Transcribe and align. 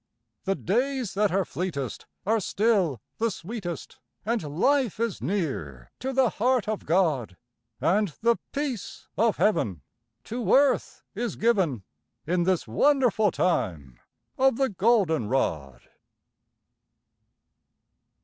The 0.45 0.55
days 0.55 1.13
that 1.13 1.31
are 1.31 1.45
fleetest 1.45 2.07
are 2.25 2.39
still 2.39 3.01
the 3.19 3.29
sweetest, 3.29 3.99
And 4.25 4.41
life 4.57 4.99
is 4.99 5.21
near 5.21 5.91
to 5.99 6.11
the 6.11 6.31
heart 6.31 6.67
of 6.67 6.87
God, 6.87 7.37
And 7.79 8.07
the 8.23 8.37
peace 8.51 9.07
of 9.15 9.37
heaven 9.37 9.83
to 10.23 10.55
earth 10.55 11.03
is 11.13 11.35
given 11.35 11.83
In 12.25 12.45
this 12.45 12.67
wonderful 12.67 13.29
time 13.29 13.99
of 14.39 14.57
the 14.57 14.69
golden 14.69 15.27
rod. 15.29 15.81